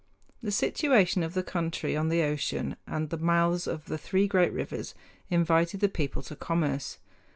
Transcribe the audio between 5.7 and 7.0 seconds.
the people to commerce.